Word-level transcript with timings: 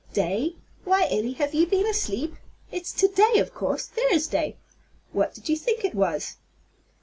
"Day? 0.13 0.55
Why, 0.83 1.03
Elly, 1.11 1.33
have 1.33 1.53
you 1.53 1.67
been 1.67 1.85
asleep? 1.85 2.33
It's 2.71 2.91
to 2.93 3.07
day, 3.07 3.37
of 3.37 3.53
course, 3.53 3.85
Thursday. 3.85 4.57
What 5.11 5.35
did 5.35 5.47
you 5.47 5.55
think 5.55 5.85
it 5.85 5.93
was?" 5.93 6.37